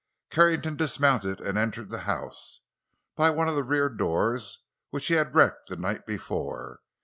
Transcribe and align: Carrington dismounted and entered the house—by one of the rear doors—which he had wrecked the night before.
Carrington 0.31 0.77
dismounted 0.77 1.39
and 1.39 1.59
entered 1.59 1.89
the 1.89 1.99
house—by 2.09 3.29
one 3.29 3.47
of 3.47 3.53
the 3.53 3.61
rear 3.63 3.87
doors—which 3.87 5.05
he 5.07 5.13
had 5.13 5.35
wrecked 5.35 5.67
the 5.67 5.75
night 5.75 6.07
before. 6.07 6.79